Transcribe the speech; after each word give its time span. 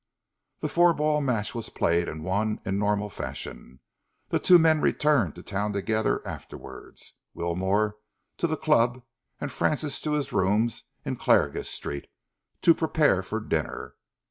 The 0.61 0.67
four 0.67 0.95
ball 0.95 1.21
match 1.21 1.53
was 1.53 1.69
played 1.69 2.09
and 2.09 2.23
won 2.25 2.59
in 2.65 2.79
normal 2.79 3.07
fashion. 3.11 3.81
The 4.29 4.39
two 4.39 4.57
men 4.57 4.81
returned 4.81 5.35
to 5.35 5.43
town 5.43 5.73
together 5.73 6.27
afterwards, 6.27 7.13
Wilmore 7.35 7.97
to 8.37 8.47
the 8.47 8.57
club 8.57 9.03
and 9.39 9.51
Francis 9.51 10.01
to 10.01 10.13
his 10.13 10.33
rooms 10.33 10.85
in 11.05 11.17
Clarges 11.17 11.69
Street 11.69 12.07
to 12.63 12.73
prepare 12.73 13.21
for 13.21 13.39
dinner. 13.39 13.93